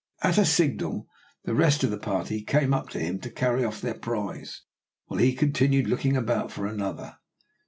[0.23, 1.07] At a signal
[1.43, 4.63] the rest of the party came up to him to carry off their prize,
[5.05, 7.17] while he continued looking about for another.